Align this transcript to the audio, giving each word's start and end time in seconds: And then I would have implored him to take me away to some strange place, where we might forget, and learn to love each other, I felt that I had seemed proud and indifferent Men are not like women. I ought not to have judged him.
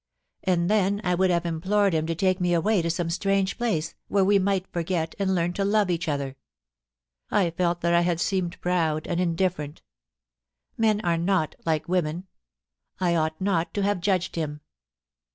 And 0.43 0.67
then 0.67 0.99
I 1.03 1.13
would 1.13 1.29
have 1.29 1.45
implored 1.45 1.93
him 1.93 2.07
to 2.07 2.15
take 2.15 2.41
me 2.41 2.55
away 2.55 2.81
to 2.81 2.89
some 2.89 3.11
strange 3.11 3.55
place, 3.59 3.93
where 4.07 4.25
we 4.25 4.39
might 4.39 4.65
forget, 4.73 5.13
and 5.19 5.35
learn 5.35 5.53
to 5.53 5.63
love 5.63 5.91
each 5.91 6.07
other, 6.07 6.37
I 7.29 7.51
felt 7.51 7.81
that 7.81 7.93
I 7.93 8.01
had 8.01 8.19
seemed 8.19 8.59
proud 8.61 9.05
and 9.05 9.21
indifferent 9.21 9.83
Men 10.75 11.01
are 11.01 11.19
not 11.19 11.53
like 11.67 11.87
women. 11.87 12.25
I 12.99 13.15
ought 13.15 13.39
not 13.39 13.75
to 13.75 13.83
have 13.83 14.01
judged 14.01 14.35
him. 14.35 14.61